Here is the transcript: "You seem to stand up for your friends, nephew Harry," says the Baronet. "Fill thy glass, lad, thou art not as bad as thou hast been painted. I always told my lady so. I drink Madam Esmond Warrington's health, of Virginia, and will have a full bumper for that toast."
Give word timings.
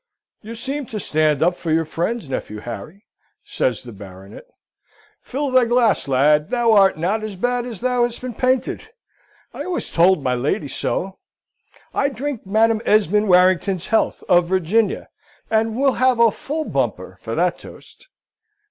"You 0.41 0.55
seem 0.55 0.87
to 0.87 0.99
stand 0.99 1.43
up 1.43 1.55
for 1.55 1.69
your 1.71 1.85
friends, 1.85 2.27
nephew 2.27 2.57
Harry," 2.61 3.05
says 3.43 3.83
the 3.83 3.91
Baronet. 3.91 4.47
"Fill 5.21 5.51
thy 5.51 5.65
glass, 5.65 6.07
lad, 6.07 6.49
thou 6.49 6.71
art 6.73 6.97
not 6.97 7.23
as 7.23 7.35
bad 7.35 7.67
as 7.67 7.81
thou 7.81 8.01
hast 8.01 8.19
been 8.19 8.33
painted. 8.33 8.89
I 9.53 9.63
always 9.65 9.91
told 9.91 10.23
my 10.23 10.33
lady 10.33 10.67
so. 10.69 11.19
I 11.93 12.09
drink 12.09 12.47
Madam 12.47 12.81
Esmond 12.83 13.29
Warrington's 13.29 13.85
health, 13.93 14.23
of 14.27 14.47
Virginia, 14.47 15.07
and 15.51 15.75
will 15.79 15.93
have 16.01 16.19
a 16.19 16.31
full 16.31 16.63
bumper 16.65 17.19
for 17.21 17.35
that 17.35 17.59
toast." 17.59 18.07